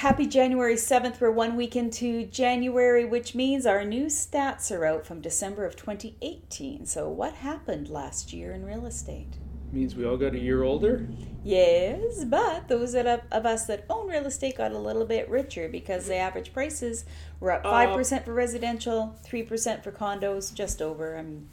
[0.00, 1.22] Happy January 7th.
[1.22, 5.74] We're one week into January, which means our new stats are out from December of
[5.74, 6.84] 2018.
[6.84, 9.38] So, what happened last year in real estate?
[9.72, 11.08] Means we all got a year older?
[11.42, 15.30] Yes, but those that of, of us that own real estate got a little bit
[15.30, 17.06] richer because the average prices
[17.40, 21.16] were up 5% uh, for residential, 3% for condos, just over.
[21.16, 21.48] I'm,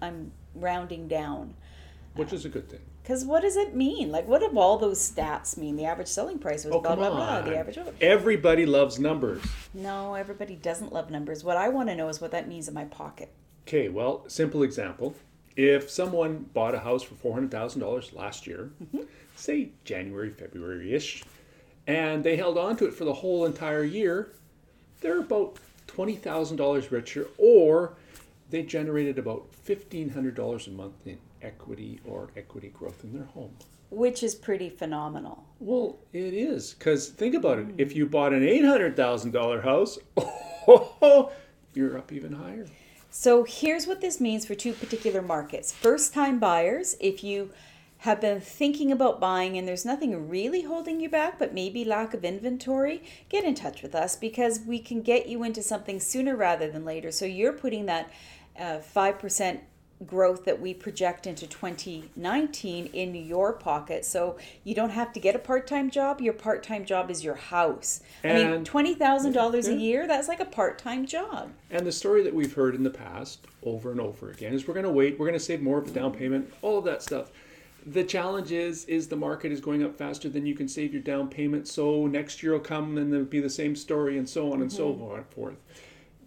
[0.00, 1.52] I'm rounding down.
[2.14, 2.80] Which is a good thing.
[3.02, 4.10] Because what does it mean?
[4.10, 5.76] Like, what do all those stats mean?
[5.76, 7.38] The average selling price was Oh, blah, blah, blah.
[7.38, 7.44] on.
[7.44, 7.78] The average.
[8.00, 9.42] Everybody loves numbers.
[9.74, 11.44] No, everybody doesn't love numbers.
[11.44, 13.30] What I want to know is what that means in my pocket.
[13.66, 15.14] Okay, well, simple example.
[15.56, 19.02] If someone bought a house for $400,000 last year, mm-hmm.
[19.36, 21.24] say January, February ish,
[21.86, 24.32] and they held on to it for the whole entire year,
[25.00, 27.94] they're about $20,000 richer, or
[28.50, 33.54] they generated about $1,500 a month in equity or equity growth in their home.
[33.90, 35.44] Which is pretty phenomenal.
[35.60, 37.66] Well, it is because think about it.
[37.78, 37.98] If hmm.
[37.98, 39.98] you bought an eight hundred thousand dollar house,
[40.66, 41.32] oh,
[41.74, 42.66] you're up even higher.
[43.10, 45.72] So here's what this means for two particular markets.
[45.72, 47.50] First time buyers, if you
[48.04, 52.12] have been thinking about buying and there's nothing really holding you back, but maybe lack
[52.12, 56.36] of inventory, get in touch with us because we can get you into something sooner
[56.36, 57.10] rather than later.
[57.10, 58.10] So you're putting that
[58.60, 59.60] uh, 5%
[60.04, 64.04] growth that we project into 2019 in your pocket.
[64.04, 66.20] So you don't have to get a part time job.
[66.20, 68.02] Your part time job is your house.
[68.22, 71.52] I mean, $20,000 a year, that's like a part time job.
[71.70, 74.74] And the story that we've heard in the past over and over again is we're
[74.74, 77.02] going to wait, we're going to save more of the down payment, all of that
[77.02, 77.30] stuff.
[77.86, 81.02] The challenge is is the market is going up faster than you can save your
[81.02, 81.68] down payment.
[81.68, 84.72] So next year will come and there'll be the same story and so on and
[84.72, 85.22] so mm-hmm.
[85.34, 85.56] forth.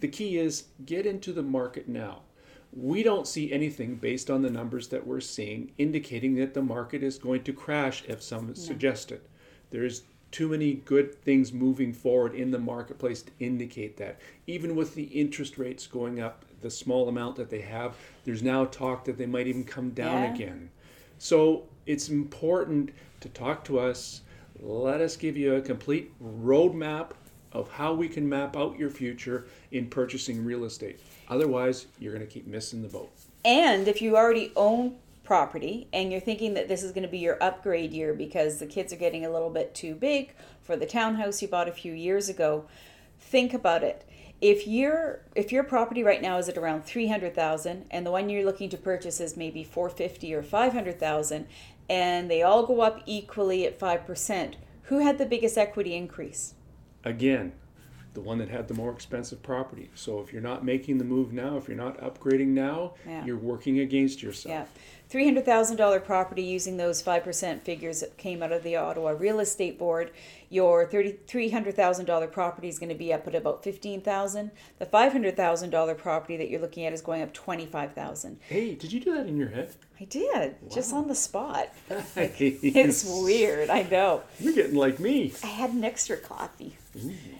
[0.00, 2.20] The key is get into the market now.
[2.72, 7.02] We don't see anything based on the numbers that we're seeing indicating that the market
[7.02, 9.26] is going to crash if some suggest it.
[9.70, 14.20] There's too many good things moving forward in the marketplace to indicate that.
[14.46, 18.66] Even with the interest rates going up, the small amount that they have, there's now
[18.66, 20.34] talk that they might even come down Yeah.
[20.34, 20.70] again.
[21.18, 22.90] So it's important
[23.20, 24.22] to talk to us.
[24.60, 27.10] Let us give you a complete roadmap
[27.52, 31.00] of how we can map out your future in purchasing real estate.
[31.28, 33.10] Otherwise, you're going to keep missing the boat.
[33.44, 37.18] And if you already own property and you're thinking that this is going to be
[37.18, 40.86] your upgrade year because the kids are getting a little bit too big for the
[40.86, 42.64] townhouse you bought a few years ago,
[43.18, 44.06] think about it.
[44.40, 48.44] If your if your property right now is at around 300,000 and the one you're
[48.44, 51.46] looking to purchase is maybe 450 or 500,000
[51.88, 54.54] and they all go up equally at 5%,
[54.84, 56.54] who had the biggest equity increase?
[57.04, 57.52] Again,
[58.16, 59.90] the one that had the more expensive property.
[59.94, 63.26] So if you're not making the move now, if you're not upgrading now, Yeah.
[63.26, 64.50] you're working against yourself.
[64.50, 64.64] Yeah.
[65.10, 70.10] $300,000 property using those 5% figures that came out of the Ottawa Real Estate Board,
[70.48, 76.36] your 30 $300,000 property is going to be up at about 15000 The $500,000 property
[76.38, 79.48] that you're looking at is going up 25000 Hey, did you do that in your
[79.50, 79.74] head?
[80.00, 81.68] I did, just on the spot.
[81.90, 84.22] It's it's weird, I know.
[84.40, 85.34] You're getting like me.
[85.44, 86.76] I had an extra coffee.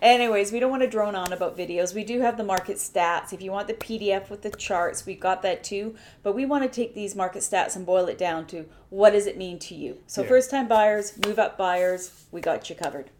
[0.00, 1.94] Anyways, we don't want to drone on about videos.
[1.94, 3.32] We do have the market stats.
[3.32, 5.96] If you want the PDF with the charts, we've got that too.
[6.22, 9.26] But we want to take these market stats and boil it down to what does
[9.26, 9.98] it mean to you?
[10.06, 10.28] So, Yeah.
[10.28, 13.10] first time buyers, move up buyers, we got you covered.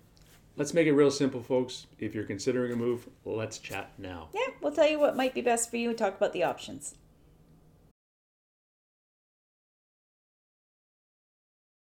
[0.56, 1.87] Let's make it real simple, folks.
[1.99, 4.28] If you're considering a move, let's chat now.
[4.33, 6.94] Yeah, we'll tell you what might be best for you and talk about the options.